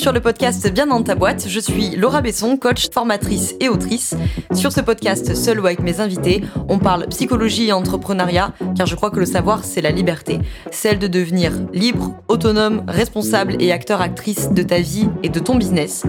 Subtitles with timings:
[0.00, 1.46] sur le podcast Bien dans ta boîte.
[1.46, 4.14] Je suis Laura Besson, coach, formatrice et autrice.
[4.54, 8.94] Sur ce podcast, seul ou avec mes invités, on parle psychologie et entrepreneuriat, car je
[8.94, 10.38] crois que le savoir, c'est la liberté.
[10.70, 16.04] Celle de devenir libre, autonome, responsable et acteur-actrice de ta vie et de ton business.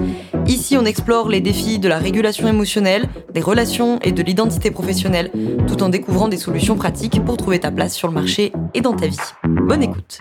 [0.47, 5.31] Ici, on explore les défis de la régulation émotionnelle, des relations et de l'identité professionnelle,
[5.67, 8.95] tout en découvrant des solutions pratiques pour trouver ta place sur le marché et dans
[8.95, 9.17] ta vie.
[9.43, 10.17] Bonne écoute.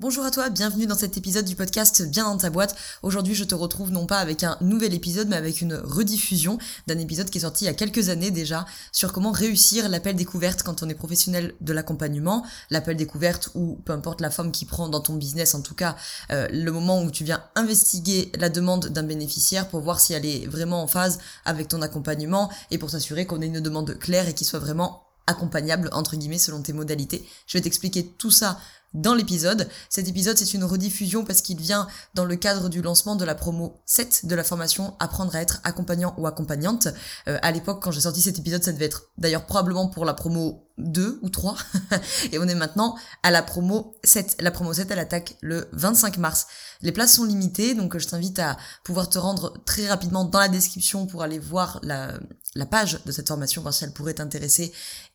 [0.00, 2.74] Bonjour à toi, bienvenue dans cet épisode du podcast Bien dans ta boîte.
[3.04, 6.58] Aujourd'hui, je te retrouve non pas avec un nouvel épisode, mais avec une rediffusion
[6.88, 10.16] d'un épisode qui est sorti il y a quelques années déjà sur comment réussir l'appel
[10.16, 12.44] découverte quand on est professionnel de l'accompagnement.
[12.70, 15.94] L'appel découverte ou peu importe la forme qui prend dans ton business, en tout cas
[16.32, 20.26] euh, le moment où tu viens investiguer la demande d'un bénéficiaire pour voir si elle
[20.26, 24.26] est vraiment en phase avec ton accompagnement et pour s'assurer qu'on ait une demande claire
[24.26, 27.26] et qui soit vraiment accompagnable entre guillemets selon tes modalités.
[27.46, 28.58] Je vais t'expliquer tout ça
[28.94, 29.68] dans l'épisode.
[29.88, 33.34] Cet épisode, c'est une rediffusion parce qu'il vient dans le cadre du lancement de la
[33.34, 36.88] promo 7 de la formation Apprendre à être accompagnant ou accompagnante.
[37.28, 40.14] Euh, à l'époque, quand j'ai sorti cet épisode, ça devait être d'ailleurs probablement pour la
[40.14, 41.56] promo 2 ou 3.
[42.32, 44.36] et on est maintenant à la promo 7.
[44.40, 46.46] La promo 7, elle attaque le 25 mars.
[46.82, 50.48] Les places sont limitées, donc je t'invite à pouvoir te rendre très rapidement dans la
[50.48, 52.18] description pour aller voir la,
[52.54, 54.72] la page de cette formation, voir si elle pourrait t'intéresser.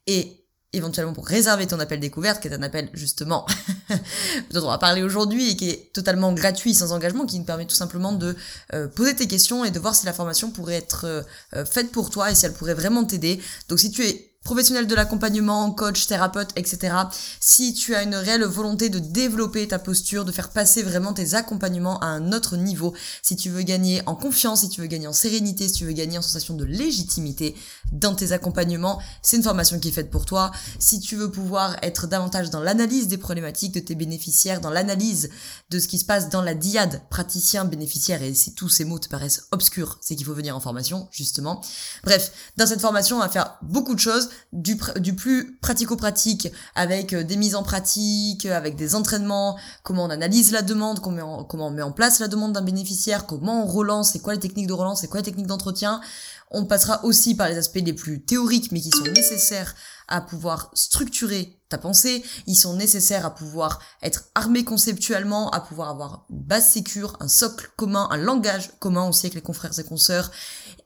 [0.08, 0.41] Et
[0.74, 3.46] éventuellement pour réserver ton appel découverte, qui est un appel justement
[4.52, 7.66] dont on va parler aujourd'hui et qui est totalement gratuit, sans engagement, qui nous permet
[7.66, 8.36] tout simplement de
[8.74, 11.22] euh, poser tes questions et de voir si la formation pourrait être euh,
[11.56, 13.42] euh, faite pour toi et si elle pourrait vraiment t'aider.
[13.68, 16.96] Donc si tu es professionnel de l'accompagnement, coach, thérapeute, etc.
[17.40, 21.36] Si tu as une réelle volonté de développer ta posture, de faire passer vraiment tes
[21.36, 25.06] accompagnements à un autre niveau, si tu veux gagner en confiance, si tu veux gagner
[25.06, 27.56] en sérénité, si tu veux gagner en sensation de légitimité
[27.92, 30.52] dans tes accompagnements, c'est une formation qui est faite pour toi.
[30.80, 35.30] Si tu veux pouvoir être davantage dans l'analyse des problématiques de tes bénéficiaires, dans l'analyse
[35.70, 39.08] de ce qui se passe dans la diade praticien-bénéficiaire, et si tous ces mots te
[39.08, 41.62] paraissent obscurs, c'est qu'il faut venir en formation, justement.
[42.04, 44.78] Bref, dans cette formation, on va faire beaucoup de choses du,
[45.16, 50.62] plus pratico-pratique avec euh, des mises en pratique, avec des entraînements, comment on analyse la
[50.62, 54.12] demande, comment on, comment on met en place la demande d'un bénéficiaire, comment on relance,
[54.12, 56.02] c'est quoi les techniques de relance, c'est quoi les techniques d'entretien.
[56.50, 59.74] On passera aussi par les aspects les plus théoriques mais qui sont nécessaires
[60.08, 65.90] à pouvoir structurer ta pensée, ils sont nécessaires à pouvoir être armés conceptuellement, à pouvoir
[65.90, 69.84] avoir une base sécure, un socle commun, un langage commun aussi avec les confrères et
[69.84, 70.30] consoeurs,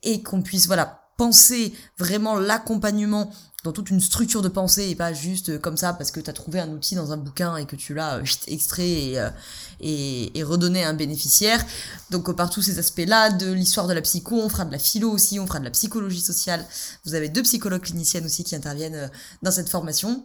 [0.03, 3.31] et qu'on puisse, voilà, penser vraiment l'accompagnement
[3.65, 6.29] dans toute une structure de pensée et pas juste euh, comme ça parce que tu
[6.29, 9.29] as trouvé un outil dans un bouquin et que tu l'as euh, extrait et, euh,
[9.79, 11.65] et, et, redonné à un bénéficiaire.
[12.11, 15.09] Donc par tous ces aspects-là, de l'histoire de la psycho, on fera de la philo
[15.09, 16.63] aussi, on fera de la psychologie sociale.
[17.05, 19.09] Vous avez deux psychologues cliniciennes aussi qui interviennent
[19.41, 20.23] dans cette formation.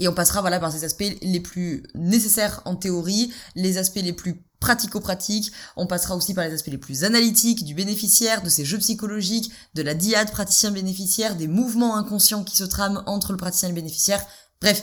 [0.00, 4.14] Et on passera voilà par ces aspects les plus nécessaires en théorie, les aspects les
[4.14, 5.52] plus pratico-pratiques.
[5.76, 9.52] On passera aussi par les aspects les plus analytiques du bénéficiaire, de ses jeux psychologiques,
[9.74, 13.76] de la diade praticien-bénéficiaire, des mouvements inconscients qui se trament entre le praticien et le
[13.76, 14.24] bénéficiaire.
[14.60, 14.82] Bref,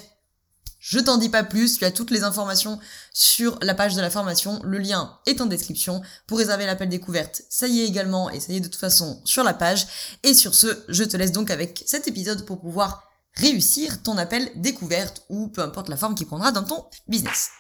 [0.79, 2.79] je t'en dis pas plus, tu as toutes les informations
[3.11, 6.01] sur la page de la formation, le lien est en description.
[6.27, 9.19] Pour réserver l'appel découverte, ça y est également, et ça y est de toute façon
[9.25, 9.87] sur la page.
[10.23, 13.06] Et sur ce, je te laisse donc avec cet épisode pour pouvoir
[13.37, 17.51] réussir ton appel découverte ou peu importe la forme qu'il prendra dans ton business.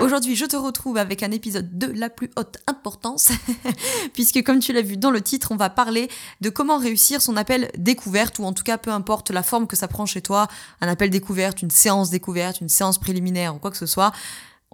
[0.00, 3.30] Aujourd'hui, je te retrouve avec un épisode de la plus haute importance,
[4.12, 6.10] puisque comme tu l'as vu dans le titre, on va parler
[6.40, 9.76] de comment réussir son appel découverte, ou en tout cas peu importe la forme que
[9.76, 10.48] ça prend chez toi,
[10.80, 14.12] un appel découverte, une séance découverte, une séance préliminaire ou quoi que ce soit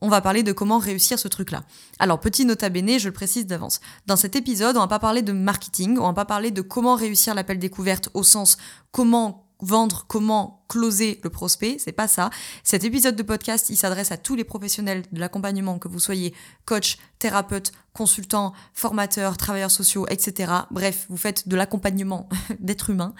[0.00, 1.62] on va parler de comment réussir ce truc-là.
[1.98, 3.80] Alors, petit nota bene, je le précise d'avance.
[4.06, 6.94] Dans cet épisode, on va pas parler de marketing, on va pas parler de comment
[6.94, 8.56] réussir l'appel découverte au sens
[8.92, 12.30] comment vendre, comment closer le prospect, c'est pas ça.
[12.62, 16.34] Cet épisode de podcast, il s'adresse à tous les professionnels de l'accompagnement, que vous soyez
[16.64, 20.52] coach, thérapeute, consultant, formateur, travailleurs sociaux, etc.
[20.70, 22.28] Bref, vous faites de l'accompagnement
[22.60, 23.14] d'êtres humains.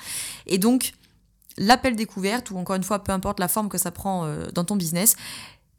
[0.46, 0.92] Et donc,
[1.58, 4.64] l'appel découverte, ou encore une fois, peu importe la forme que ça prend euh, dans
[4.64, 5.16] ton business,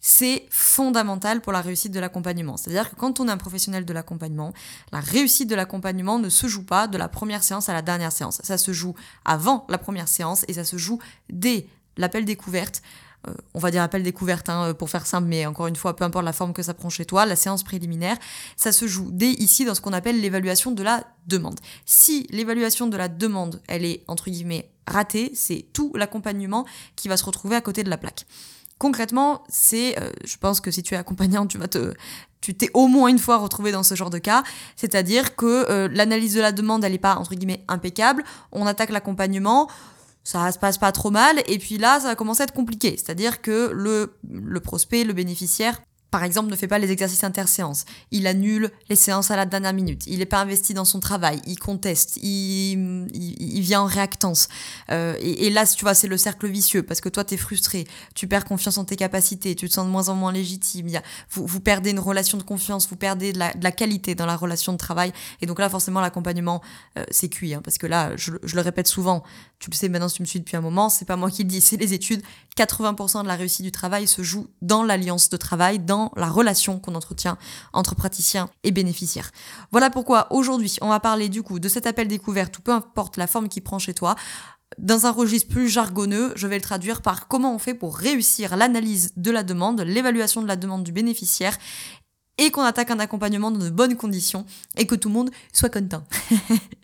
[0.02, 2.58] c'est fondamental pour la réussite de l'accompagnement.
[2.58, 4.52] C'est-à-dire que quand on est un professionnel de l'accompagnement,
[4.92, 8.12] la réussite de l'accompagnement ne se joue pas de la première séance à la dernière
[8.12, 8.42] séance.
[8.44, 11.00] Ça se joue avant la première séance et ça se joue
[11.30, 11.68] dès
[11.98, 12.82] l'appel découverte.
[13.28, 16.04] Euh, on va dire appel découverte hein, pour faire simple, mais encore une fois, peu
[16.04, 18.18] importe la forme que ça prend chez toi, la séance préliminaire,
[18.56, 21.60] ça se joue dès ici dans ce qu'on appelle l'évaluation de la demande.
[21.86, 26.66] Si l'évaluation de la demande, elle est entre guillemets ratée, c'est tout l'accompagnement
[26.96, 28.26] qui va se retrouver à côté de la plaque.
[28.82, 31.94] Concrètement, c'est, euh, je pense que si tu es accompagnant, tu vas te,
[32.42, 34.42] tu t'es au moins une fois retrouvé dans ce genre de cas,
[34.76, 38.24] c'est-à-dire que euh, l'analyse de la demande, elle n'est pas entre guillemets impeccable.
[38.52, 39.70] On attaque l'accompagnement,
[40.24, 42.98] ça se passe pas trop mal, et puis là, ça va commencer à être compliqué,
[42.98, 45.80] c'est-à-dire que le, le prospect, le bénéficiaire,
[46.12, 47.86] par exemple, ne fait pas les exercices interséances.
[48.12, 50.04] Il annule les séances à la dernière minute.
[50.08, 51.42] Il n'est pas investi dans son travail.
[51.48, 52.18] Il conteste.
[52.18, 54.50] Il, il, vient en réactance.
[54.92, 57.88] Euh, et, là, tu vois, c'est le cercle vicieux parce que toi, tu es frustré.
[58.14, 59.56] Tu perds confiance en tes capacités.
[59.56, 60.90] Tu te sens de moins en moins légitime.
[60.90, 62.90] Il y a, vous, vous, perdez une relation de confiance.
[62.90, 65.14] Vous perdez de la, de la, qualité dans la relation de travail.
[65.40, 66.62] Et donc là, forcément, l'accompagnement,
[66.98, 67.54] euh, c'est cuit.
[67.54, 69.24] Hein, parce que là, je, je, le répète souvent.
[69.60, 70.90] Tu le sais maintenant si tu me suis depuis un moment.
[70.90, 71.62] C'est pas moi qui le dis.
[71.62, 72.22] C'est les études.
[72.58, 75.80] 80% de la réussite du travail se joue dans l'alliance de travail,
[76.16, 77.38] la relation qu'on entretient
[77.74, 79.32] entre praticiens et bénéficiaires.
[79.72, 83.18] Voilà pourquoi aujourd'hui, on va parler du coup de cet appel découverte ou peu importe
[83.18, 84.16] la forme qu'il prend chez toi.
[84.78, 88.56] Dans un registre plus jargonneux, je vais le traduire par comment on fait pour réussir
[88.56, 91.58] l'analyse de la demande, l'évaluation de la demande du bénéficiaire
[92.38, 94.46] et qu'on attaque un accompagnement dans de bonnes conditions
[94.78, 96.04] et que tout le monde soit content?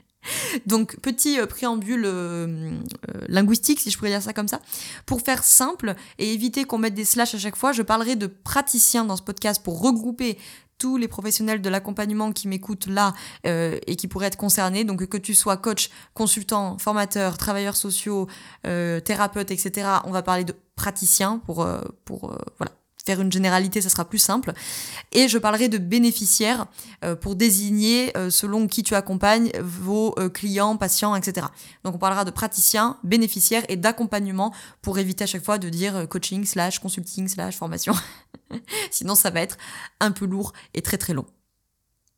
[0.66, 4.62] Donc, petit euh, préambule euh, euh, linguistique, si je pourrais dire ça comme ça.
[5.06, 8.28] Pour faire simple et éviter qu'on mette des slash à chaque fois, je parlerai de
[8.28, 10.38] praticiens dans ce podcast pour regrouper
[10.78, 14.84] tous les professionnels de l'accompagnement qui m'écoutent là et qui pourraient être concernés.
[14.84, 18.28] Donc que tu sois coach, consultant, formateur, travailleur sociaux,
[18.62, 19.88] thérapeute, etc.
[20.04, 21.68] On va parler de praticiens pour,
[22.06, 22.74] pour voilà,
[23.08, 24.52] faire une généralité, ça sera plus simple.
[25.14, 26.66] Et je parlerai de bénéficiaires
[27.06, 31.48] euh, pour désigner, euh, selon qui tu accompagnes, vos euh, clients, patients, etc.
[31.86, 36.08] Donc on parlera de praticiens, bénéficiaires et d'accompagnement pour éviter à chaque fois de dire
[36.10, 37.94] coaching slash consulting slash formation.
[38.92, 39.58] Sinon ça va être
[40.02, 41.26] un peu lourd et très très long.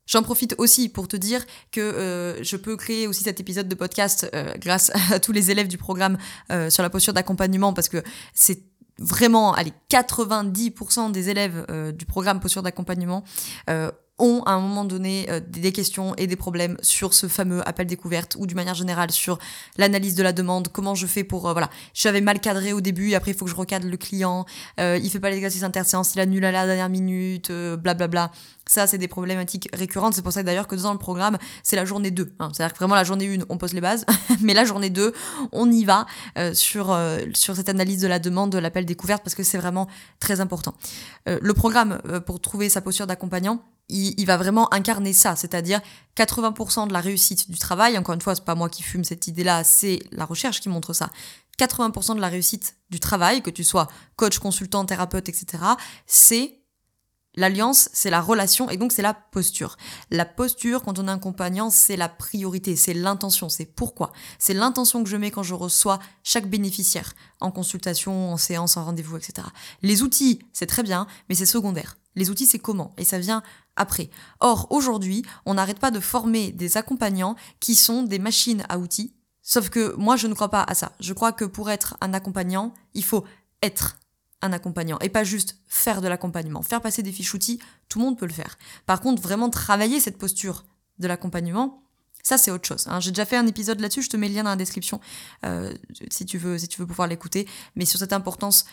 [0.06, 4.28] J'en profite aussi pour te dire que je peux créer aussi cet épisode de podcast
[4.58, 6.18] grâce à tous les élèves du programme
[6.68, 8.02] sur la posture d'accompagnement parce que
[8.34, 8.69] c'est
[9.00, 13.24] vraiment, allez, 90% des élèves euh, du programme posture d'accompagnement
[13.68, 17.66] euh, ont à un moment donné euh, des questions et des problèmes sur ce fameux
[17.68, 19.38] appel découverte ou d'une manière générale sur
[19.76, 23.32] l'analyse de la demande, comment je fais pour voilà, j'avais mal cadré au début, après
[23.32, 24.44] il faut que je recadre le client,
[24.78, 27.94] il fait pas l'exercice interséance, il annule à la dernière minute, blablabla.
[27.94, 28.30] Bla bla.
[28.70, 30.14] Ça, c'est des problématiques récurrentes.
[30.14, 32.34] C'est pour ça d'ailleurs que dans le programme, c'est la journée 2.
[32.38, 32.50] Hein.
[32.52, 34.06] C'est-à-dire que vraiment la journée 1, on pose les bases,
[34.42, 35.12] mais la journée 2,
[35.50, 36.06] on y va
[36.38, 39.58] euh, sur, euh, sur cette analyse de la demande, de l'appel découverte, parce que c'est
[39.58, 39.88] vraiment
[40.20, 40.74] très important.
[41.28, 43.60] Euh, le programme, pour trouver sa posture d'accompagnant,
[43.90, 45.80] il, va vraiment incarner ça, c'est-à-dire
[46.16, 47.98] 80% de la réussite du travail.
[47.98, 50.92] Encore une fois, c'est pas moi qui fume cette idée-là, c'est la recherche qui montre
[50.92, 51.10] ça.
[51.58, 55.62] 80% de la réussite du travail, que tu sois coach, consultant, thérapeute, etc.,
[56.06, 56.60] c'est
[57.36, 59.76] L'alliance, c'est la relation et donc c'est la posture.
[60.10, 64.12] La posture, quand on est accompagnant, c'est la priorité, c'est l'intention, c'est pourquoi.
[64.40, 68.84] C'est l'intention que je mets quand je reçois chaque bénéficiaire, en consultation, en séance, en
[68.84, 69.46] rendez-vous, etc.
[69.82, 71.98] Les outils, c'est très bien, mais c'est secondaire.
[72.16, 73.44] Les outils, c'est comment Et ça vient
[73.76, 74.10] après.
[74.40, 79.14] Or, aujourd'hui, on n'arrête pas de former des accompagnants qui sont des machines à outils.
[79.42, 80.92] Sauf que moi, je ne crois pas à ça.
[81.00, 83.24] Je crois que pour être un accompagnant, il faut
[83.62, 83.96] être
[84.42, 86.62] un accompagnant et pas juste faire de l'accompagnement.
[86.62, 87.58] Faire passer des fiches outils,
[87.88, 88.58] tout le monde peut le faire.
[88.86, 90.64] Par contre, vraiment travailler cette posture
[90.98, 91.82] de l'accompagnement,
[92.22, 92.86] ça c'est autre chose.
[92.88, 93.00] Hein.
[93.00, 95.00] J'ai déjà fait un épisode là-dessus, je te mets le lien dans la description
[95.44, 95.74] euh,
[96.10, 97.48] si tu veux, si tu veux pouvoir l'écouter.
[97.76, 98.66] Mais sur cette importance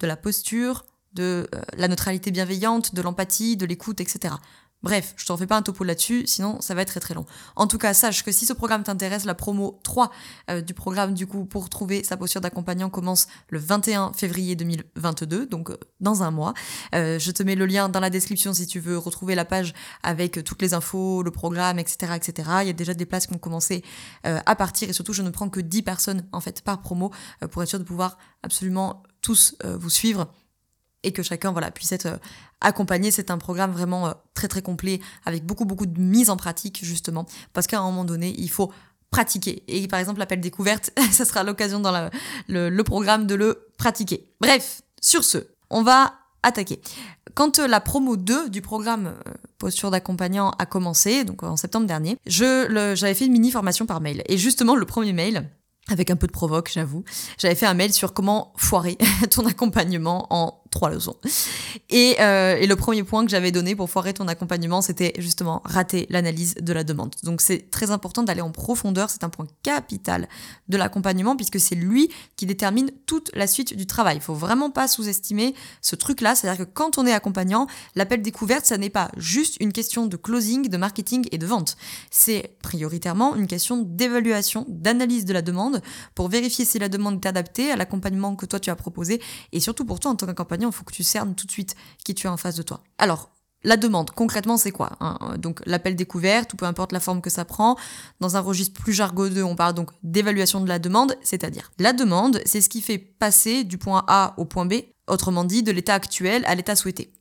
[0.00, 0.84] de la posture,
[1.14, 4.34] de euh, la neutralité bienveillante, de l'empathie, de l'écoute, etc.
[4.82, 7.24] Bref, je t'en fais pas un topo là-dessus, sinon ça va être très très long.
[7.54, 10.10] En tout cas, sache que si ce programme t'intéresse, la promo 3
[10.50, 15.46] euh, du programme du coup pour trouver sa posture d'accompagnant commence le 21 février 2022,
[15.46, 16.52] donc euh, dans un mois.
[16.92, 20.42] Je te mets le lien dans la description si tu veux retrouver la page avec
[20.42, 22.14] toutes les infos, le programme, etc.
[22.16, 22.48] etc.
[22.62, 23.84] Il y a déjà des places qui ont commencé
[24.24, 27.12] à partir et surtout je ne prends que 10 personnes en fait par promo
[27.50, 30.28] pour être sûr de pouvoir absolument tous vous suivre
[31.02, 32.16] et que chacun voilà puisse être euh,
[32.60, 33.10] accompagné.
[33.10, 36.80] C'est un programme vraiment euh, très très complet avec beaucoup beaucoup de mise en pratique
[36.84, 38.72] justement parce qu'à un moment donné il faut
[39.10, 42.10] pratiquer et par exemple l'appel découverte ça sera l'occasion dans
[42.48, 44.32] le, programme de le pratiquer.
[44.40, 45.38] Bref sur ce
[45.70, 46.80] on va attaquer.
[47.34, 49.14] Quand euh, la promo 2 du programme
[49.58, 54.00] posture d'accompagnant a commencé, donc en septembre dernier, je j'avais fait une mini formation par
[54.00, 54.22] mail.
[54.26, 55.48] Et justement, le premier mail,
[55.88, 57.04] avec un peu de provoque, j'avoue.
[57.38, 58.98] J'avais fait un mail sur comment foirer
[59.30, 61.14] ton accompagnement en trois leçons.
[61.90, 65.62] Et, euh, et le premier point que j'avais donné pour foirer ton accompagnement, c'était justement
[65.64, 67.14] rater l'analyse de la demande.
[67.22, 70.28] Donc c'est très important d'aller en profondeur, c'est un point capital
[70.68, 74.16] de l'accompagnement puisque c'est lui qui détermine toute la suite du travail.
[74.16, 78.64] Il faut vraiment pas sous-estimer ce truc-là, c'est-à-dire que quand on est accompagnant, l'appel découverte,
[78.64, 81.76] ça n'est pas juste une question de closing, de marketing et de vente.
[82.10, 85.82] C'est prioritairement une question d'évaluation, d'analyse de la demande
[86.14, 89.20] pour vérifier si la demande est adaptée à l'accompagnement que toi tu as proposé
[89.52, 91.74] et surtout pour toi en tant qu'accompagnant, il faut que tu cernes tout de suite
[92.04, 92.82] qui tu as en face de toi.
[92.98, 93.30] Alors,
[93.64, 97.30] la demande, concrètement, c'est quoi hein Donc l'appel découverte, ou peu importe la forme que
[97.30, 97.76] ça prend.
[98.20, 102.40] Dans un registre plus jargonneux, on parle donc d'évaluation de la demande, c'est-à-dire la demande,
[102.44, 104.74] c'est ce qui fait passer du point A au point B,
[105.06, 107.12] autrement dit, de l'état actuel à l'état souhaité.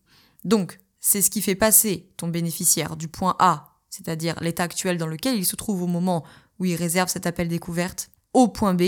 [0.43, 5.07] Donc, c'est ce qui fait passer ton bénéficiaire du point A, c'est-à-dire l'état actuel dans
[5.07, 6.23] lequel il se trouve au moment
[6.59, 8.83] où il réserve cet appel découverte, au point B,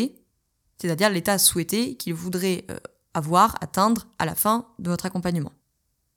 [0.80, 2.78] c'est-à-dire l'état souhaité qu'il voudrait euh,
[3.14, 5.52] avoir, atteindre à la fin de votre accompagnement.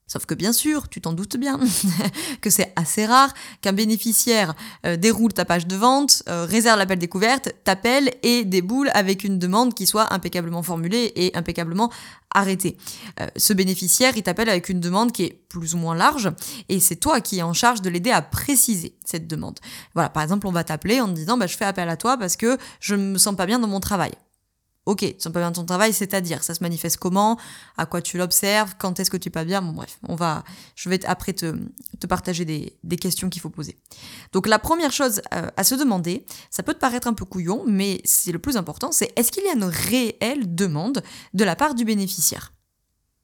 [0.09, 1.59] Sauf que bien sûr, tu t'en doutes bien,
[2.41, 7.01] que c'est assez rare qu'un bénéficiaire euh, déroule ta page de vente, euh, réserve l'appel
[7.01, 11.91] découverte, t'appelle et déboule avec une demande qui soit impeccablement formulée et impeccablement
[12.33, 12.77] arrêtée.
[13.21, 16.31] Euh, ce bénéficiaire, il t'appelle avec une demande qui est plus ou moins large
[16.69, 19.59] et c'est toi qui es en charge de l'aider à préciser cette demande.
[19.95, 22.17] Voilà, par exemple, on va t'appeler en te disant bah, je fais appel à toi
[22.17, 24.13] parce que je me sens pas bien dans mon travail.
[24.87, 27.39] Ok, tu sens pas bien ton travail, c'est-à-dire, ça se manifeste comment,
[27.77, 30.45] à quoi tu l'observes, quand est-ce que tu es pas bien, bon bref, on va,
[30.77, 31.57] je vais après te,
[31.99, 33.77] te partager des, des questions qu'il faut poser.
[34.33, 37.65] Donc la première chose euh, à se demander, ça peut te paraître un peu couillon,
[37.67, 41.03] mais c'est le plus important, c'est est-ce qu'il y a une réelle demande
[41.35, 42.53] de la part du bénéficiaire?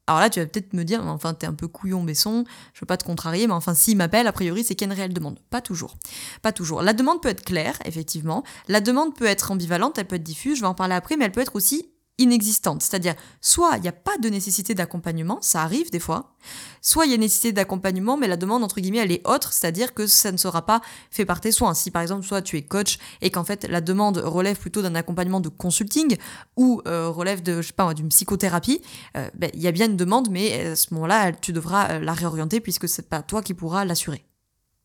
[0.09, 2.45] Alors là, tu vas peut-être me dire, enfin, t'es un peu couillon, Besson,
[2.75, 4.93] je veux pas te contrarier, mais enfin, s'il m'appelle, a priori, c'est qu'il y a
[4.93, 5.39] une réelle demande.
[5.49, 5.97] Pas toujours.
[6.43, 6.83] Pas toujours.
[6.83, 8.43] La demande peut être claire, effectivement.
[8.67, 11.27] La demande peut être ambivalente, elle peut être diffuse, je vais en parler après, mais
[11.27, 11.89] elle peut être aussi
[12.19, 12.83] inexistante.
[12.83, 16.35] C'est-à-dire, soit il n'y a pas de nécessité d'accompagnement, ça arrive des fois,
[16.81, 19.95] soit il y a nécessité d'accompagnement, mais la demande, entre guillemets, elle est autre, c'est-à-dire
[19.95, 21.75] que ça ne sera pas fait par tes soins.
[21.75, 24.95] Si par exemple, soit tu es coach et qu'en fait la demande relève plutôt d'un
[24.95, 26.17] accompagnement de consulting
[26.57, 28.83] ou euh, relève de, je sais pas, d'une psychothérapie,
[29.17, 32.01] euh, ben, il y a bien une demande, mais à ce moment-là, tu devras euh,
[32.01, 34.25] la réorienter puisque c'est pas toi qui pourras l'assurer.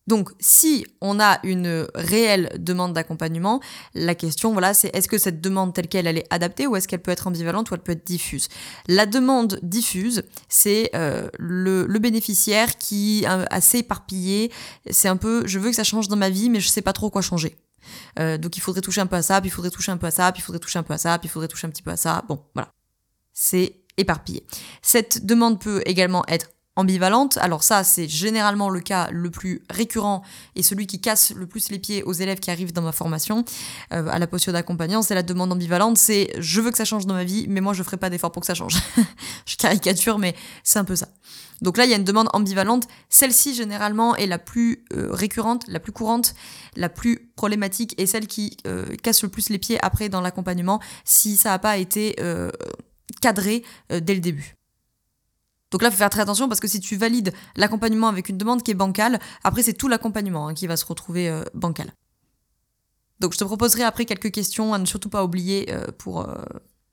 [0.08, 3.62] Donc, si on a une réelle demande d'accompagnement,
[3.94, 6.88] la question, voilà, c'est est-ce que cette demande telle qu'elle, elle est adaptée ou est-ce
[6.88, 8.48] qu'elle peut être ambivalente ou elle peut être diffuse?
[8.88, 14.52] La demande diffuse, c'est euh, le, bénéficiaire qui est assez éparpillé.
[14.90, 16.94] C'est un peu, je veux que ça change dans ma vie, mais je sais pas
[16.94, 17.58] trop quoi changer.
[18.20, 20.08] Euh, donc, il faudrait toucher un peu à ça, puis il faudrait toucher un peu
[20.08, 21.70] à ça, puis il faudrait toucher un peu à ça, puis il faudrait toucher un
[21.70, 22.24] petit peu à ça.
[22.28, 22.72] Bon, voilà.
[23.34, 24.46] C'est éparpillé.
[24.82, 27.38] Cette demande peut également être ambivalente.
[27.40, 30.22] Alors ça, c'est généralement le cas le plus récurrent
[30.56, 33.44] et celui qui casse le plus les pieds aux élèves qui arrivent dans ma formation
[33.92, 35.02] euh, à la posture d'accompagnant.
[35.02, 37.74] C'est la demande ambivalente, c'est je veux que ça change dans ma vie, mais moi
[37.74, 38.78] je ferai pas d'effort pour que ça change.
[39.46, 41.10] je caricature, mais c'est un peu ça.
[41.64, 42.88] Donc là, il y a une demande ambivalente.
[43.10, 46.36] Celle-ci, généralement, est la plus euh, récurrente, la plus courante,
[46.76, 50.80] la plus problématique et celle qui euh, casse le plus les pieds après dans l'accompagnement
[51.04, 52.16] si ça n'a pas été
[53.22, 54.57] cadré dès le début.
[55.72, 58.38] Donc là, il faut faire très attention parce que si tu valides l'accompagnement avec une
[58.38, 61.92] demande qui est bancale, après c'est tout l'accompagnement hein, qui va se retrouver euh, bancal.
[63.20, 66.36] Donc je te proposerai après quelques questions à ne surtout pas oublier euh, pour, euh,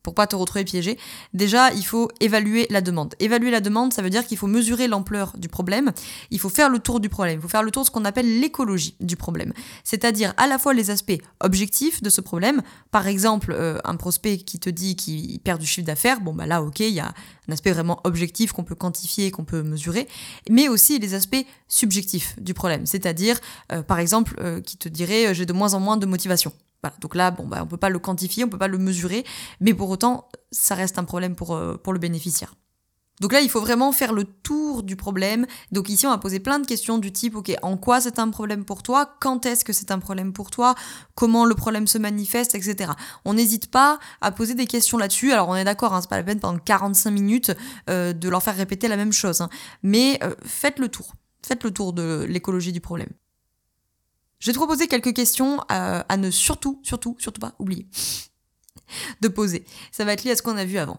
[0.04, 0.98] pour pas te retrouver piégé.
[1.32, 3.14] Déjà, il faut évaluer la demande.
[3.18, 5.92] Évaluer la demande, ça veut dire qu'il faut mesurer l'ampleur du problème,
[6.30, 8.04] il faut faire le tour du problème, il faut faire le tour de ce qu'on
[8.04, 9.52] appelle l'écologie du problème.
[9.82, 14.36] C'est-à-dire à la fois les aspects objectifs de ce problème, par exemple euh, un prospect
[14.36, 17.14] qui te dit qu'il perd du chiffre d'affaires, bon bah là ok, il y a
[17.48, 20.06] un aspect vraiment objectif qu'on peut quantifier, qu'on peut mesurer,
[20.50, 23.40] mais aussi les aspects subjectifs du problème, c'est-à-dire
[23.72, 26.52] euh, par exemple euh, qui te dirait j'ai de moins en moins de motivation.
[27.00, 29.24] Donc là, bon, bah, on peut pas le quantifier, on peut pas le mesurer,
[29.60, 32.54] mais pour autant, ça reste un problème pour, euh, pour le bénéficiaire.
[33.20, 35.46] Donc là, il faut vraiment faire le tour du problème.
[35.70, 38.28] Donc ici, on va poser plein de questions du type, ok, en quoi c'est un
[38.30, 39.16] problème pour toi?
[39.20, 40.74] Quand est-ce que c'est un problème pour toi?
[41.14, 42.90] Comment le problème se manifeste, etc.
[43.24, 45.32] On n'hésite pas à poser des questions là-dessus.
[45.32, 47.52] Alors on est d'accord, hein, c'est pas la peine pendant 45 minutes
[47.88, 49.40] euh, de leur faire répéter la même chose.
[49.40, 49.48] Hein.
[49.82, 51.14] Mais euh, faites le tour.
[51.46, 53.10] Faites le tour de l'écologie du problème.
[54.38, 57.86] Je vais te proposer quelques questions euh, à, ne surtout, surtout, surtout pas oublier
[59.20, 59.64] de poser.
[59.92, 60.98] Ça va être lié à ce qu'on a vu avant.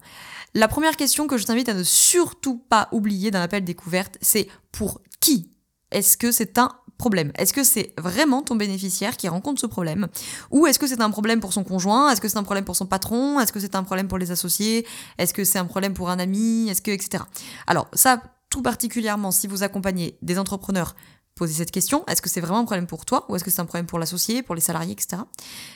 [0.54, 4.48] La première question que je t'invite à ne surtout pas oublier dans l'appel découverte, c'est
[4.72, 5.52] pour qui
[5.90, 7.32] est-ce que c'est un problème?
[7.36, 10.08] Est-ce que c'est vraiment ton bénéficiaire qui rencontre ce problème?
[10.50, 12.10] Ou est-ce que c'est un problème pour son conjoint?
[12.10, 13.38] Est-ce que c'est un problème pour son patron?
[13.38, 14.86] Est-ce que c'est un problème pour les associés?
[15.18, 16.68] Est-ce que c'est un problème pour un ami?
[16.68, 17.22] Est-ce que etc.
[17.66, 20.96] Alors ça, tout particulièrement si vous accompagnez des entrepreneurs
[21.36, 22.04] poser cette question.
[22.06, 24.00] Est-ce que c'est vraiment un problème pour toi ou est-ce que c'est un problème pour
[24.00, 25.22] l'associé, pour les salariés, etc.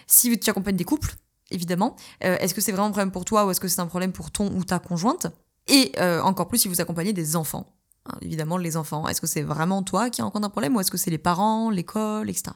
[0.09, 1.15] Si tu accompagnes des couples,
[1.53, 3.87] évidemment, euh, est-ce que c'est vraiment un problème pour toi ou est-ce que c'est un
[3.87, 5.29] problème pour ton ou ta conjointe?
[5.69, 7.67] Et euh, encore plus si vous accompagnez des enfants.
[8.07, 9.07] Hein, évidemment, les enfants.
[9.07, 11.71] Est-ce que c'est vraiment toi qui rencontre un problème ou est-ce que c'est les parents,
[11.71, 12.53] l'école, etc.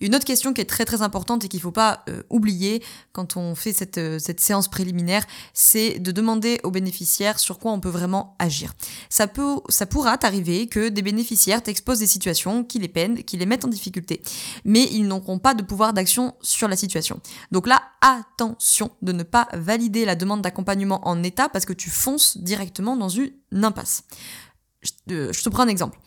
[0.00, 3.36] Une autre question qui est très très importante et qu'il faut pas euh, oublier quand
[3.36, 5.24] on fait cette, euh, cette séance préliminaire,
[5.54, 8.74] c'est de demander aux bénéficiaires sur quoi on peut vraiment agir.
[9.10, 13.36] Ça, peut, ça pourra t'arriver que des bénéficiaires t'exposent des situations qui les peinent, qui
[13.36, 14.22] les mettent en difficulté,
[14.64, 17.20] mais ils n'auront pas de pouvoir d'action sur la situation.
[17.50, 21.90] Donc là, attention de ne pas valider la demande d'accompagnement en état parce que tu
[21.90, 24.04] fonces directement dans une impasse.
[25.08, 25.98] je te prends un exemple.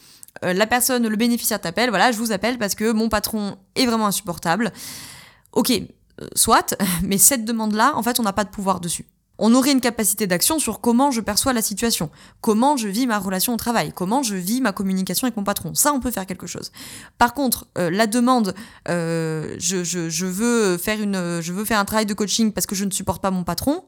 [0.43, 3.85] Euh, la personne, le bénéficiaire t'appelle, voilà, je vous appelle parce que mon patron est
[3.85, 4.71] vraiment insupportable.
[5.51, 9.05] Ok, euh, soit, mais cette demande-là, en fait, on n'a pas de pouvoir dessus.
[9.43, 13.17] On aurait une capacité d'action sur comment je perçois la situation, comment je vis ma
[13.17, 15.73] relation au travail, comment je vis ma communication avec mon patron.
[15.73, 16.71] Ça, on peut faire quelque chose.
[17.17, 18.53] Par contre, euh, la demande,
[18.87, 23.83] je, veux faire un travail de coaching parce que je ne supporte pas mon patron.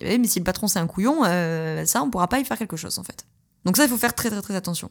[0.00, 1.24] Eh, mais si le patron c'est un couillon,
[1.84, 3.26] ça, on pourra pas y faire quelque chose en fait.
[3.64, 4.90] Donc ça, il faut faire très très très attention.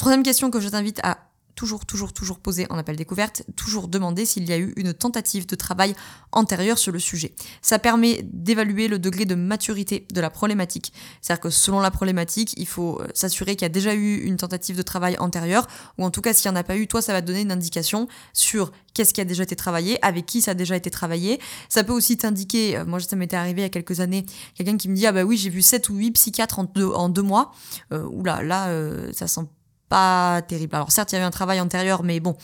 [0.00, 1.18] Troisième question que je t'invite à
[1.54, 5.44] toujours, toujours, toujours poser en appel découverte, toujours demander s'il y a eu une tentative
[5.44, 5.94] de travail
[6.32, 7.34] antérieure sur le sujet.
[7.60, 10.94] Ça permet d'évaluer le degré de maturité de la problématique.
[11.20, 14.38] C'est-à-dire que selon la problématique, il faut euh, s'assurer qu'il y a déjà eu une
[14.38, 15.66] tentative de travail antérieure,
[15.98, 17.42] ou en tout cas s'il n'y en a pas eu, toi ça va te donner
[17.42, 20.88] une indication sur qu'est-ce qui a déjà été travaillé, avec qui ça a déjà été
[20.88, 21.40] travaillé.
[21.68, 24.78] Ça peut aussi t'indiquer, euh, moi ça m'était arrivé il y a quelques années, quelqu'un
[24.78, 27.10] qui me dit ah bah oui j'ai vu 7 ou 8 psychiatres en deux, en
[27.10, 27.52] deux mois.
[27.92, 29.42] Euh, oula, là euh, ça sent
[29.90, 30.74] pas terrible.
[30.74, 32.36] Alors certes, il y a eu un travail antérieur, mais bon,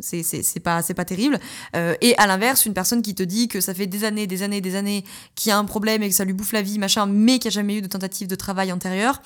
[0.00, 1.38] c'est pas terrible
[1.76, 4.42] euh, et à l'inverse une personne qui te dit que ça fait des années des
[4.42, 5.04] années des années
[5.36, 7.48] qu'il y a un problème et que ça lui bouffe la vie machin mais qu'il
[7.48, 9.22] n'y a jamais eu de tentative de travail antérieur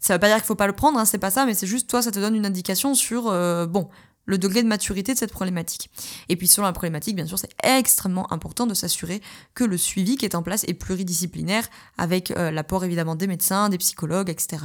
[0.00, 1.66] ça veut pas dire qu'il faut pas le prendre hein, c'est pas ça mais c'est
[1.66, 3.88] juste toi ça te donne une indication sur euh, bon
[4.26, 5.90] le degré de maturité de cette problématique.
[6.28, 9.20] Et puis selon la problématique, bien sûr, c'est extrêmement important de s'assurer
[9.54, 11.66] que le suivi qui est en place est pluridisciplinaire,
[11.98, 14.58] avec euh, l'apport évidemment des médecins, des psychologues, etc.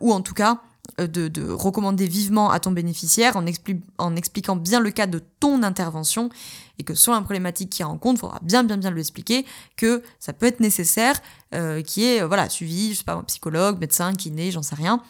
[0.00, 0.60] ou en tout cas
[0.98, 6.30] euh, de, recommander vivement à ton bénéficiaire en, expliquant bien le cas de ton intervention
[6.78, 9.46] et que sur un problématique qu'il rencontre, il faudra bien bien bien lui expliquer
[9.76, 11.20] que ça peut être nécessaire,
[11.54, 15.02] euh, qui est euh, voilà suivi, je sais pas, psychologue, médecin, kiné, j'en sais rien,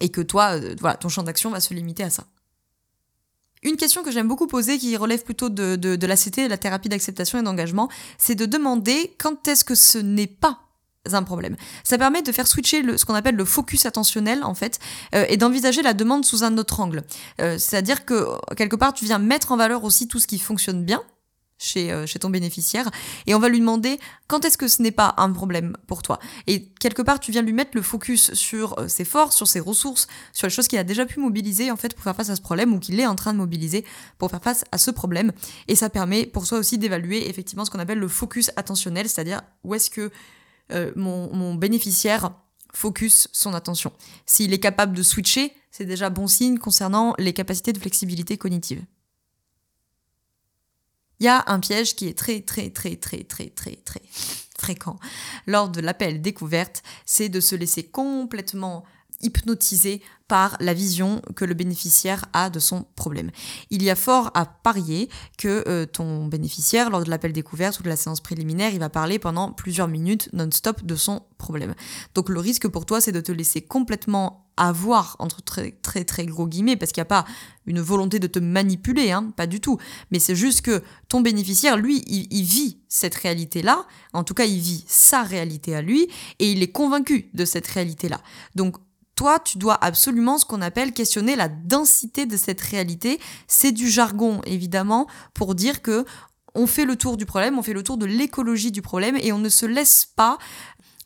[0.00, 2.24] et que toi, voilà, ton champ d'action va se limiter à ça.
[3.62, 6.58] Une question que j'aime beaucoup poser, qui relève plutôt de, de, de l'ACT, de la
[6.58, 10.67] thérapie d'acceptation et d'engagement, c'est de demander quand est-ce que ce n'est pas
[11.14, 11.56] un problème.
[11.84, 14.78] Ça permet de faire switcher le, ce qu'on appelle le focus attentionnel en fait
[15.14, 17.02] euh, et d'envisager la demande sous un autre angle.
[17.40, 20.84] Euh, c'est-à-dire que quelque part tu viens mettre en valeur aussi tout ce qui fonctionne
[20.84, 21.02] bien
[21.60, 22.88] chez, euh, chez ton bénéficiaire
[23.26, 26.20] et on va lui demander quand est-ce que ce n'est pas un problème pour toi.
[26.46, 30.06] Et quelque part tu viens lui mettre le focus sur ses forces, sur ses ressources,
[30.32, 32.42] sur les choses qu'il a déjà pu mobiliser en fait pour faire face à ce
[32.42, 33.84] problème ou qu'il est en train de mobiliser
[34.18, 35.32] pour faire face à ce problème.
[35.66, 39.42] Et ça permet pour soi aussi d'évaluer effectivement ce qu'on appelle le focus attentionnel, c'est-à-dire
[39.64, 40.10] où est-ce que
[40.72, 42.30] euh, mon, bénéficiaire
[42.72, 43.92] focus son attention.
[44.26, 48.84] S'il est capable de switcher, c'est déjà bon signe concernant les capacités de flexibilité cognitive.
[51.20, 54.02] Il y a un piège qui est très très très très très très très
[54.58, 54.98] fréquent
[55.46, 58.84] lors de l'appel découverte, c'est de se laisser complètement
[59.20, 63.30] hypnotisé par la vision que le bénéficiaire a de son problème.
[63.70, 67.82] Il y a fort à parier que euh, ton bénéficiaire, lors de l'appel découverte ou
[67.82, 71.74] de la séance préliminaire, il va parler pendant plusieurs minutes non-stop de son problème.
[72.14, 76.26] Donc le risque pour toi, c'est de te laisser complètement avoir, entre très très très
[76.26, 77.24] gros guillemets, parce qu'il n'y a pas
[77.64, 79.78] une volonté de te manipuler, hein, pas du tout.
[80.10, 84.44] Mais c'est juste que ton bénéficiaire, lui, il, il vit cette réalité-là, en tout cas,
[84.44, 88.20] il vit sa réalité à lui, et il est convaincu de cette réalité-là.
[88.56, 88.76] Donc
[89.18, 93.18] toi, tu dois absolument ce qu'on appelle questionner la densité de cette réalité.
[93.48, 96.04] C'est du jargon, évidemment, pour dire que
[96.54, 99.32] on fait le tour du problème, on fait le tour de l'écologie du problème et
[99.32, 100.38] on ne se laisse pas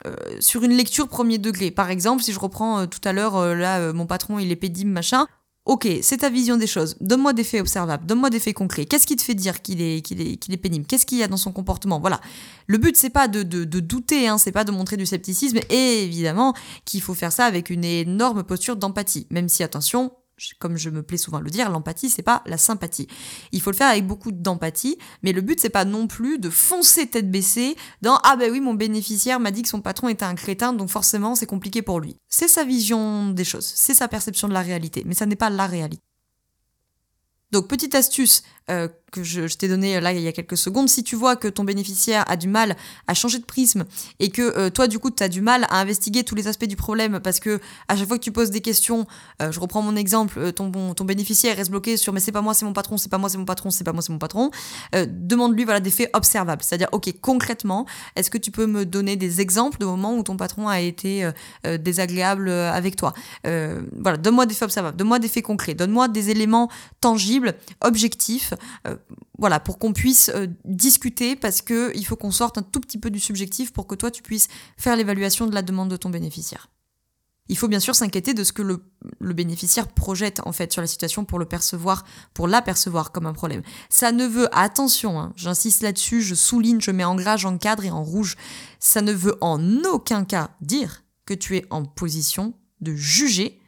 [0.05, 1.71] euh, sur une lecture premier degré.
[1.71, 4.57] Par exemple, si je reprends euh, tout à l'heure, euh, là, mon patron, il est
[4.57, 5.27] pédible, machin,
[5.65, 6.97] Ok, c'est ta vision des choses.
[7.01, 8.85] Donne-moi des faits observables, donne-moi des faits concrets.
[8.85, 10.87] Qu'est-ce qui te fait dire qu'il est, qu'il est, qu'il est pénible?
[10.87, 12.01] Qu'est-ce qu'il y a dans son comportement?
[12.01, 12.21] Voilà.
[12.67, 15.61] Le but, c'est pas de, de, de douter, hein, c'est pas de montrer du scepticisme,
[15.71, 16.53] et évidemment
[16.85, 19.29] qu'il faut faire ça avec une énorme posture d'empathie.
[19.31, 20.11] Même si, attention,
[20.59, 23.09] comme je me plais souvent à le dire, l'empathie, c'est pas la sympathie.
[23.53, 26.51] Il faut le faire avec beaucoup d'empathie, mais le but, c'est pas non plus de
[26.51, 30.25] foncer tête baissée dans Ah ben oui, mon bénéficiaire m'a dit que son patron était
[30.25, 32.17] un crétin, donc forcément, c'est compliqué pour lui.
[32.29, 35.51] C'est sa vision des choses, c'est sa perception de la réalité, mais ça n'est pas
[35.51, 36.03] la réalité.
[37.53, 41.05] Donc, petite astuce euh, que je, t'ai donné là il y a quelques secondes, si
[41.05, 43.85] tu vois que ton bénéficiaire a du mal à changer de prisme
[44.21, 46.65] et que euh, toi du coup tu as du mal à investiguer tous les aspects
[46.65, 49.07] du problème parce que à chaque fois que tu poses des questions,
[49.43, 52.55] euh, je reprends mon exemple, ton, ton bénéficiaire reste bloqué sur mais c'est pas moi
[52.55, 54.51] c'est mon patron, c'est pas moi c'est mon patron, c'est pas moi c'est mon patron,
[54.95, 57.85] demande-lui voilà des faits observables, c'est-à-dire ok concrètement,
[58.17, 61.29] est-ce que tu peux me donner des exemples de moments où ton patron a été
[61.65, 63.13] désagréable avec toi?
[63.45, 66.71] Voilà, donne-moi des faits observables, donne-moi des faits concrets, donne-moi des éléments
[67.03, 68.52] tangibles, objectifs
[68.87, 68.97] euh,
[69.39, 72.99] voilà, pour qu'on puisse euh, discuter parce que il faut qu'on sorte un tout petit
[72.99, 76.11] peu du subjectif pour que toi tu puisses faire l'évaluation de la demande de ton
[76.11, 76.69] bénéficiaire.
[77.49, 78.83] Il faut bien sûr s'inquiéter de ce que le,
[79.21, 83.63] bénéficiaire projette en fait sur la situation pour le percevoir, pour l'apercevoir comme un problème.
[83.91, 87.85] Ça ne veut, attention, hein, j'insiste là-dessus, je souligne, je mets en gras, en cadre
[87.85, 88.37] et en rouge,
[88.79, 93.61] ça ne veut en aucun cas dire que tu es en position de juger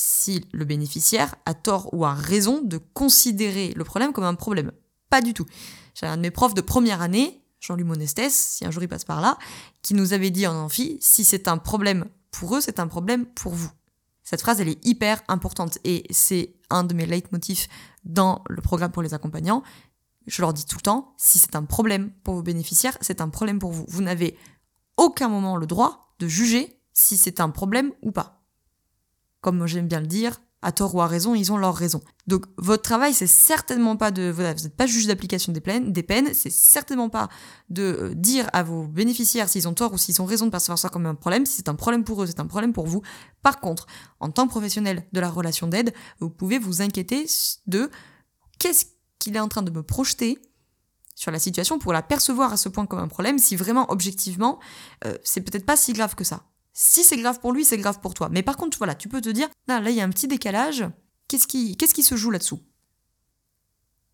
[0.00, 4.72] si le bénéficiaire a tort ou a raison de considérer le problème comme un problème.
[5.10, 5.44] Pas du tout.
[5.94, 9.04] J'ai un de mes profs de première année, Jean-Louis Monestès, si un jour il passe
[9.04, 9.36] par là,
[9.82, 13.26] qui nous avait dit en amphi, si c'est un problème pour eux, c'est un problème
[13.26, 13.70] pour vous.
[14.24, 17.68] Cette phrase, elle est hyper importante et c'est un de mes leitmotifs
[18.04, 19.62] dans le programme pour les accompagnants.
[20.26, 23.28] Je leur dis tout le temps, si c'est un problème pour vos bénéficiaires, c'est un
[23.28, 23.84] problème pour vous.
[23.88, 24.38] Vous n'avez
[24.96, 28.39] aucun moment le droit de juger si c'est un problème ou pas
[29.40, 32.02] comme j'aime bien le dire, à tort ou à raison, ils ont leur raison.
[32.26, 35.60] Donc votre travail, c'est certainement pas de, vous n'êtes pas juge d'application des
[36.02, 37.28] peines, c'est certainement pas
[37.70, 40.78] de euh, dire à vos bénéficiaires s'ils ont tort ou s'ils ont raison de percevoir
[40.78, 41.46] ça comme un problème.
[41.46, 43.02] Si c'est un problème pour eux, c'est un problème pour vous.
[43.42, 43.86] Par contre,
[44.20, 47.26] en tant que professionnel de la relation d'aide, vous pouvez vous inquiéter
[47.66, 47.90] de
[48.58, 48.86] qu'est-ce
[49.18, 50.38] qu'il est en train de me projeter
[51.14, 54.58] sur la situation pour la percevoir à ce point comme un problème, si vraiment objectivement,
[55.04, 56.49] euh, c'est peut-être pas si grave que ça.
[56.72, 58.28] Si c'est grave pour lui, c'est grave pour toi.
[58.30, 60.28] Mais par contre, voilà, tu peux te dire, là, là, il y a un petit
[60.28, 60.84] décalage.
[61.28, 62.60] Qu'est-ce qui, se joue là-dessous?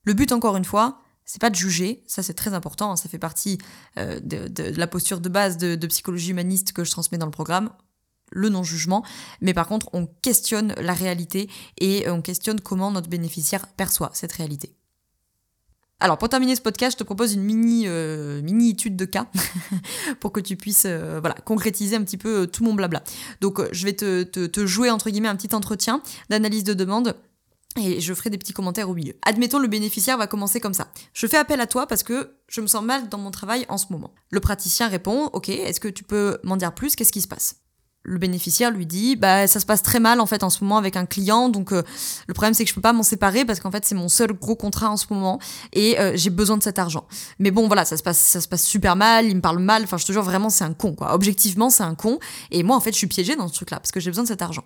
[0.04, 3.18] Le but, encore une fois, c'est pas de juger, ça c'est très important, ça fait
[3.18, 3.58] partie
[3.98, 7.70] euh, de, la posture de base de, psychologie humaniste que je transmets dans le programme,
[8.30, 9.04] le non-jugement,
[9.40, 14.32] mais par contre on questionne la réalité et on questionne comment notre bénéficiaire perçoit cette
[14.32, 14.75] réalité.
[15.98, 19.26] Alors pour terminer ce podcast, je te propose une mini euh, mini étude de cas
[20.20, 23.02] pour que tu puisses euh, voilà concrétiser un petit peu euh, tout mon blabla.
[23.40, 27.16] Donc je vais te, te, jouer entre guillemets un petit entretien d'analyse de demande.
[27.78, 29.14] Et je ferai des petits commentaires au milieu.
[29.22, 30.88] Admettons, le bénéficiaire va commencer comme ça.
[31.12, 33.76] Je fais appel à toi parce que je me sens mal dans mon travail en
[33.76, 34.14] ce moment.
[34.30, 36.96] Le praticien répond, ok, est-ce que tu peux m'en dire plus?
[36.96, 37.65] Qu'est-ce qui se passe?
[38.06, 40.78] Le bénéficiaire lui dit bah ça se passe très mal en fait en ce moment
[40.78, 41.82] avec un client donc euh,
[42.26, 44.32] le problème c'est que je peux pas m'en séparer parce qu'en fait c'est mon seul
[44.32, 45.40] gros contrat en ce moment
[45.72, 47.06] et euh, j'ai besoin de cet argent
[47.38, 49.82] mais bon voilà ça se passe ça se passe super mal il me parle mal
[49.82, 52.18] enfin je te jure vraiment c'est un con quoi objectivement c'est un con
[52.50, 54.24] et moi en fait je suis piégée dans ce truc là parce que j'ai besoin
[54.24, 54.64] de cet argent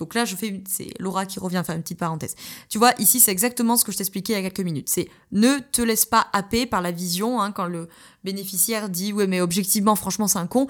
[0.00, 2.34] donc là, je fais, c'est Laura qui revient faire une petite parenthèse.
[2.70, 4.88] Tu vois, ici, c'est exactement ce que je t'expliquais il y a quelques minutes.
[4.88, 7.86] C'est ne te laisse pas happer par la vision, hein, quand le
[8.24, 10.68] bénéficiaire dit, ouais, mais objectivement, franchement, c'est un con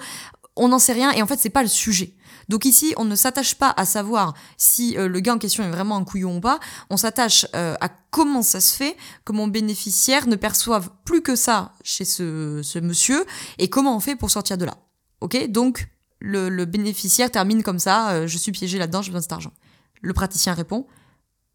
[0.55, 2.15] on n'en sait rien et en fait c'est pas le sujet.
[2.49, 5.69] Donc ici, on ne s'attache pas à savoir si euh, le gars en question est
[5.69, 6.59] vraiment un couillon ou pas,
[6.89, 11.35] on s'attache euh, à comment ça se fait que mon bénéficiaire ne perçoive plus que
[11.35, 13.25] ça chez ce, monsieur
[13.57, 14.77] et comment on fait pour sortir de là.
[15.21, 15.47] Ok?
[15.49, 15.87] Donc
[16.19, 19.53] le, bénéficiaire termine comme ça, euh, je suis piégé là-dedans, j'ai besoin de cet argent.
[20.01, 20.87] Le praticien répond,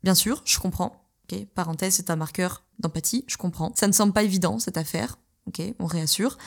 [0.03, 1.03] bien sûr, je comprends.
[1.31, 3.73] Ok, parenthèse, c'est un marqueur d'empathie, je comprends.
[3.75, 5.19] Ça ne semble pas évident cette affaire.
[5.47, 6.39] Ok, on réassure.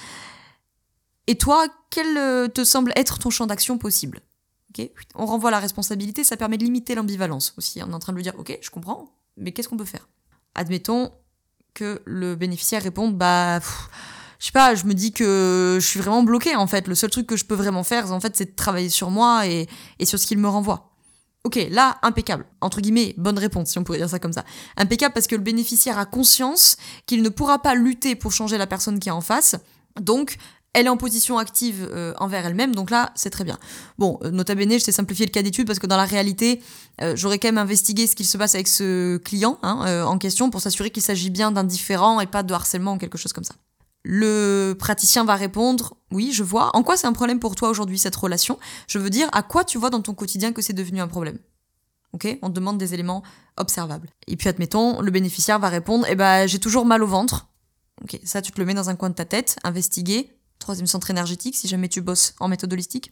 [1.29, 4.21] Et toi, quel euh, te semble être ton champ d'action possible?
[5.13, 7.83] On renvoie la responsabilité, ça permet de limiter l'ambivalence aussi.
[7.83, 10.09] On est en train de lui dire, ok, je comprends, mais qu'est-ce qu'on peut faire?
[10.55, 11.11] Admettons
[11.75, 13.59] que le bénéficiaire réponde, bah,
[14.39, 16.87] je sais pas, je me dis que je suis vraiment bloqué en fait.
[16.87, 19.45] Le seul truc que je peux vraiment faire, en fait, c'est de travailler sur moi
[19.45, 19.67] et,
[19.99, 20.95] et sur ce qu'il me renvoie.
[21.43, 22.47] Ok, là, impeccable.
[22.59, 24.45] Entre guillemets, bonne réponse, si on pourrait dire ça comme ça.
[24.77, 28.65] Impeccable parce que le bénéficiaire a conscience qu'il ne pourra pas lutter pour changer la
[28.65, 29.55] personne qui est en face.
[29.99, 30.37] Donc,
[30.73, 33.57] elle est en position active euh, envers elle-même, donc là, c'est très bien.
[33.97, 36.61] Bon, euh, nota bene, je t'ai simplifié le cas d'étude parce que dans la réalité,
[37.01, 40.49] euh, j'aurais quand même investigué ce qu'il se passe avec ce client hein, en question
[40.49, 43.43] pour s'assurer qu'il s'agit bien d'un différent et pas de harcèlement ou quelque chose comme
[43.43, 43.55] ça.
[44.03, 46.75] Le praticien va répondre Oui, je vois.
[46.75, 48.57] En quoi c'est un problème pour toi aujourd'hui cette relation?
[48.87, 51.37] Je veux dire, à quoi tu vois dans ton quotidien que c'est devenu un problème?
[52.13, 53.23] Ok On demande des éléments
[53.57, 54.09] observables.
[54.27, 57.47] Et puis, admettons, le bénéficiaire va répondre Eh ben, j'ai toujours mal au ventre.
[58.03, 61.09] Ok, ça, tu te le mets dans un coin de ta tête, investiguer, troisième centre
[61.09, 63.11] énergétique, si jamais tu bosses en méthode holistique.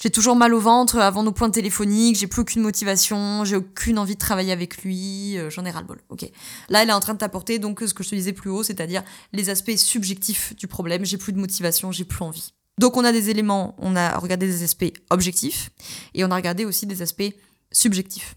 [0.00, 3.98] J'ai toujours mal au ventre avant nos points téléphoniques, j'ai plus aucune motivation, j'ai aucune
[3.98, 6.00] envie de travailler avec lui, euh, j'en ai ras-le-bol.
[6.08, 6.30] Ok.
[6.68, 8.62] Là, elle est en train de t'apporter donc ce que je te disais plus haut,
[8.62, 11.04] c'est-à-dire les aspects subjectifs du problème.
[11.04, 12.52] J'ai plus de motivation, j'ai plus envie.
[12.78, 15.70] Donc on a des éléments, on a regardé des aspects objectifs
[16.14, 17.34] et on a regardé aussi des aspects
[17.72, 18.36] subjectifs.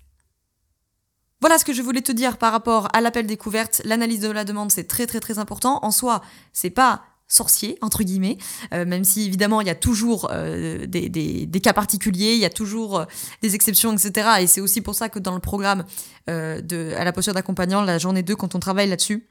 [1.41, 3.81] Voilà ce que je voulais te dire par rapport à l'appel découverte.
[3.85, 5.79] L'analyse de la demande, c'est très très très important.
[5.83, 6.21] En soi,
[6.53, 8.37] c'est pas sorcier, entre guillemets,
[8.73, 12.49] euh, même si évidemment il y a toujours euh, des, cas particuliers, il y a
[12.49, 13.05] toujours euh,
[13.41, 14.29] des exceptions, etc.
[14.41, 15.85] Et c'est aussi pour ça que dans le programme
[16.27, 19.25] de, à la posture d'accompagnant, la journée 2, quand on travaille là-dessus,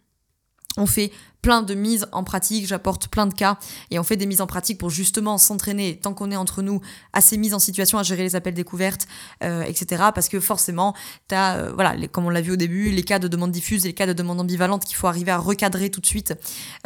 [0.77, 1.11] on fait
[1.43, 3.59] plein de mises en pratique, j'apporte plein de cas
[3.91, 6.81] et on fait des mises en pratique pour justement s'entraîner tant qu'on est entre nous
[7.13, 9.07] à ces mises en situation, à gérer les appels découvertes,
[9.43, 10.05] euh, etc.
[10.15, 10.95] Parce que forcément,
[11.29, 13.85] tu as, euh, voilà, comme on l'a vu au début, les cas de demande diffuse
[13.87, 16.35] et les cas de demande ambivalente qu'il faut arriver à recadrer tout de suite,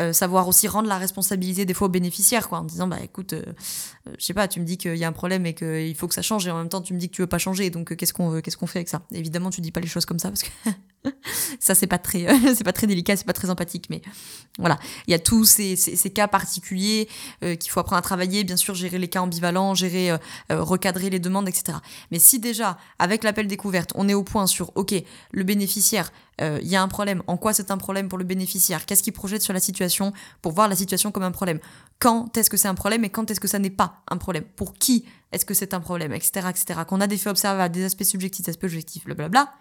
[0.01, 3.35] euh, savoir aussi rendre la responsabilité des fois aux bénéficiaires, quoi, en disant, bah écoute,
[4.07, 6.14] je sais pas, tu me dis qu'il y a un problème et qu'il faut que
[6.14, 7.97] ça change et en même temps tu me dis que tu veux pas changer, donc
[7.97, 9.03] qu'est-ce qu'on qu'est-ce qu'on fait avec ça?
[9.12, 10.51] Évidemment, tu dis pas les choses comme ça parce que
[11.61, 14.03] ça c'est pas très, c'est pas très délicat, c'est pas très empathique, mais
[14.59, 17.09] voilà, il y a tous ces, ces, cas particuliers
[17.43, 20.19] euh, qu'il faut apprendre à travailler, bien sûr, gérer les cas ambivalents, gérer, euh,
[20.53, 21.79] euh, recadrer les demandes, etc.
[22.12, 24.95] Mais si déjà, avec l'appel découverte, on est au point sur, OK,
[25.33, 28.87] le bénéficiaire, il y a un problème, en quoi c'est un problème pour le bénéficiaire,
[28.87, 30.12] qu'est-ce qu'il projette sur la situation
[30.43, 31.61] pour voir la situation comme un problème,
[32.01, 34.43] quand est-ce que c'est un problème et quand est-ce que ça n'est pas un problème,
[34.57, 36.81] pour qui est-ce que c'est un problème, etc., etc.
[36.88, 39.53] Qu'on a des faits observables, des aspects subjectifs, des aspects objectifs, blablabla.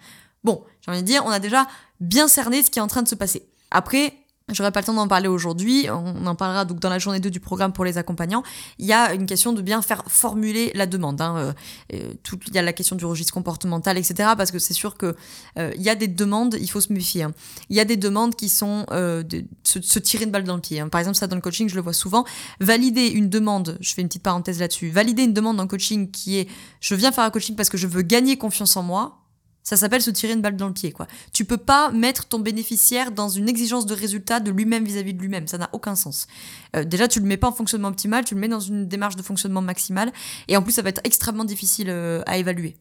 [0.43, 1.67] Bon, j'ai envie de dire, on a déjà
[1.99, 3.47] bien cerné ce qui est en train de se passer.
[3.71, 4.13] Après,
[4.49, 7.29] J'aurais pas le temps d'en parler aujourd'hui, on en parlera donc dans la journée 2
[7.29, 8.43] du programme pour les accompagnants.
[8.77, 11.21] Il y a une question de bien faire formuler la demande.
[11.21, 11.37] Hein.
[11.37, 11.53] Euh,
[11.93, 12.13] euh,
[12.47, 14.31] il y a la question du registre comportemental, etc.
[14.35, 15.15] Parce que c'est sûr que
[15.57, 17.23] euh, il y a des demandes, il faut se méfier.
[17.23, 17.31] Hein.
[17.69, 20.81] Il y a des demandes qui sont de se, tirer une balle dans le pied.
[20.81, 20.89] Hein.
[20.89, 22.25] Par exemple, ça dans le coaching, je le vois souvent.
[22.59, 26.37] Valider une demande, je fais une petite parenthèse là-dessus, valider une demande en coaching qui
[26.39, 26.49] est
[26.81, 29.22] je viens faire un coaching parce que je veux gagner confiance en moi,
[29.63, 31.07] ça s'appelle se tirer une balle dans le pied, quoi.
[31.31, 35.21] Tu peux pas mettre ton bénéficiaire dans une exigence de résultat de lui-même vis-à-vis de
[35.21, 35.47] lui-même.
[35.47, 36.27] Ça n'a aucun sens.
[36.75, 39.15] Euh, déjà, tu le mets pas en fonctionnement optimal, tu le mets dans une démarche
[39.15, 40.11] de fonctionnement maximal.
[40.47, 42.75] Et en plus, ça va être extrêmement difficile euh, à évaluer.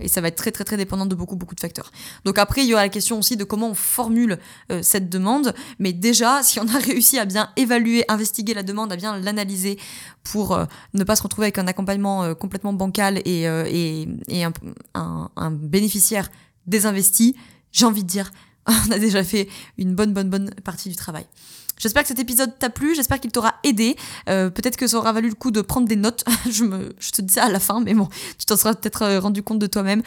[0.00, 1.92] Et ça va être très très très dépendant de beaucoup beaucoup de facteurs.
[2.24, 4.38] Donc après, il y aura la question aussi de comment on formule
[4.70, 5.54] euh, cette demande.
[5.78, 9.78] Mais déjà, si on a réussi à bien évaluer, investiguer la demande, à bien l'analyser
[10.22, 14.44] pour euh, ne pas se retrouver avec un accompagnement euh, complètement bancal et, et, et
[14.44, 14.52] un,
[14.94, 16.30] un, un bénéficiaire
[16.66, 17.36] désinvesti,
[17.70, 18.32] j'ai envie de dire,
[18.66, 21.26] on a déjà fait une bonne bonne bonne partie du travail.
[21.82, 23.96] J'espère que cet épisode t'a plu, j'espère qu'il t'aura aidé.
[24.28, 26.24] Euh, peut-être que ça aura valu le coup de prendre des notes.
[26.48, 29.18] je, me, te dis ça à la fin, mais bon, tu t'en seras peut-être euh,
[29.18, 30.00] rendu compte de toi-même.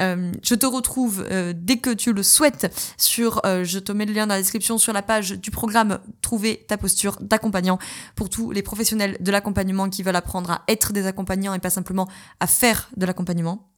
[0.00, 4.26] Euh, je te retrouve dès que tu le souhaites sur, je te mets le lien
[4.26, 7.78] dans la description, sur la page du programme Trouver ta posture d'accompagnant
[8.16, 11.70] pour tous les professionnels de l'accompagnement qui veulent apprendre à être des accompagnants et pas
[11.70, 12.08] simplement
[12.40, 13.69] à faire de l'accompagnement.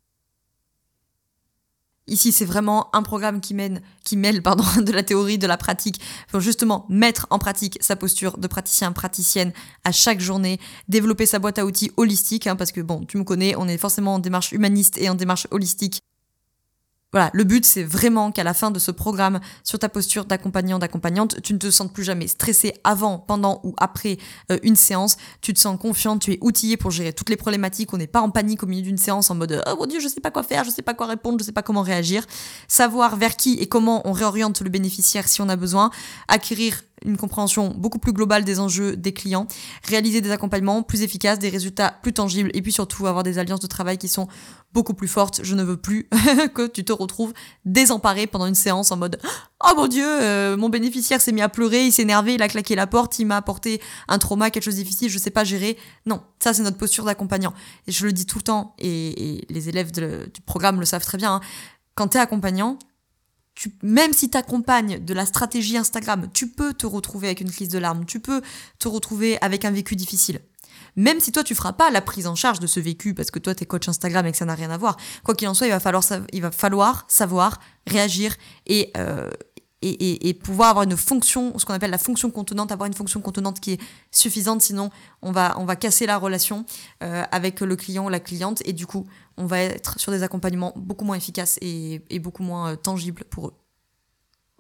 [2.09, 5.57] Ici, c'est vraiment un programme qui mène, qui mêle, pardon, de la théorie, de la
[5.57, 9.53] pratique, pour justement mettre en pratique sa posture de praticien, praticienne
[9.85, 13.25] à chaque journée, développer sa boîte à outils holistique, hein, parce que bon, tu me
[13.25, 16.01] connais, on est forcément en démarche humaniste et en démarche holistique.
[17.13, 20.79] Voilà, le but c'est vraiment qu'à la fin de ce programme, sur ta posture d'accompagnant,
[20.79, 24.17] d'accompagnante, tu ne te sentes plus jamais stressé avant, pendant ou après
[24.51, 25.19] euh, une séance.
[25.43, 27.93] Tu te sens confiante, tu es outillé pour gérer toutes les problématiques.
[27.93, 30.09] On n'est pas en panique au milieu d'une séance en mode oh mon dieu, je
[30.09, 32.25] sais pas quoi faire, je sais pas quoi répondre, je sais pas comment réagir.
[32.67, 35.91] Savoir vers qui et comment on réoriente le bénéficiaire si on a besoin.
[36.29, 39.47] Acquérir une compréhension beaucoup plus globale des enjeux des clients,
[39.85, 43.61] réaliser des accompagnements plus efficaces, des résultats plus tangibles et puis surtout avoir des alliances
[43.61, 44.29] de travail qui sont
[44.73, 45.41] beaucoup plus fortes.
[45.43, 46.09] Je ne veux plus
[46.55, 47.33] que tu te retrouves
[47.65, 49.19] désemparé pendant une séance en mode
[49.65, 52.49] Oh mon dieu, euh, mon bénéficiaire s'est mis à pleurer, il s'est énervé, il a
[52.49, 55.45] claqué la porte, il m'a apporté un trauma, quelque chose de difficile, je sais pas
[55.45, 55.77] gérer.
[56.07, 57.55] Non, ça c'est notre posture d'accompagnant.
[57.87, 61.19] Et je le dis tout le temps, et, les élèves du programme le savent très
[61.19, 61.41] bien, hein.
[61.95, 62.79] quand tu es accompagnant,
[63.83, 67.69] même si tu accompagnes de la stratégie Instagram, tu peux te retrouver avec une crise
[67.69, 68.43] de larmes, tu peux
[68.79, 70.41] te retrouver avec un vécu difficile.
[70.97, 73.39] Même si toi tu feras pas la prise en charge de ce vécu parce que
[73.39, 75.55] toi tu es coach Instagram et que ça n'a rien à voir, quoi qu'il en
[75.55, 78.37] soit, il va falloir, il va falloir savoir réagir
[78.67, 79.31] et, euh,
[79.83, 83.21] et, et, pouvoir avoir une fonction, ce qu'on appelle la fonction contenante, avoir une fonction
[83.21, 84.91] contenante qui est suffisante, sinon
[85.23, 86.65] on va, on va casser la relation
[87.03, 90.23] euh, avec le client ou la cliente et du coup on va être sur des
[90.23, 93.62] accompagnements beaucoup moins efficaces et, et beaucoup moins euh, tangibles pour eux.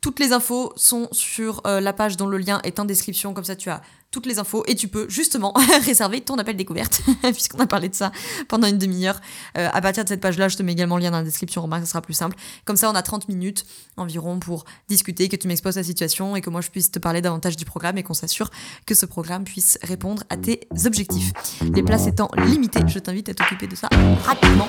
[0.02, 3.44] Toutes les infos sont sur euh, la page dont le lien est en description, comme
[3.44, 5.54] ça tu as toutes les infos et tu peux justement
[5.86, 8.10] réserver ton appel découverte, puisqu'on a parlé de ça
[8.48, 9.20] pendant une demi-heure.
[9.56, 11.62] Euh, à partir de cette page-là, je te mets également le lien dans la description,
[11.62, 12.36] remarque, ça sera plus simple.
[12.64, 13.64] Comme ça, on a 30 minutes
[13.96, 17.20] environ pour discuter, que tu m'exposes la situation et que moi je puisse te parler
[17.20, 18.50] davantage du programme et qu'on s'assure
[18.86, 21.32] que ce programme puisse répondre à tes objectifs.
[21.74, 23.88] Les places étant limitées, je t'invite à t'occuper de ça
[24.24, 24.68] rapidement.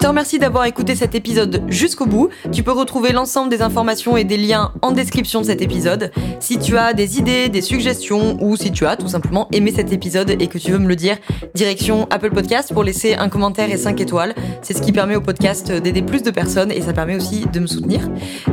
[0.00, 2.30] Te remercie d'avoir écouté cet épisode jusqu'au bout.
[2.52, 6.10] Tu peux retrouver l'ensemble des informations et des liens en description de cet épisode.
[6.40, 9.92] Si tu as des idées, des suggestions ou si tu as tout simplement aimé cet
[9.92, 11.18] épisode et que tu veux me le dire,
[11.54, 14.34] direction Apple Podcast pour laisser un commentaire et 5 étoiles.
[14.62, 17.60] C'est ce qui permet au podcast d'aider plus de personnes et ça permet aussi de
[17.60, 18.00] me soutenir.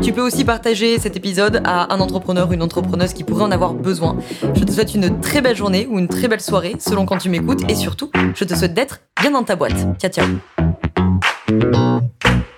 [0.01, 3.51] Tu peux aussi partager cet épisode à un entrepreneur ou une entrepreneuse qui pourrait en
[3.51, 4.17] avoir besoin.
[4.53, 7.29] Je te souhaite une très belle journée ou une très belle soirée selon quand tu
[7.29, 9.88] m'écoutes et surtout, je te souhaite d'être bien dans ta boîte.
[9.97, 10.25] Ciao ciao.
[11.47, 11.63] Thank
[12.25, 12.57] you.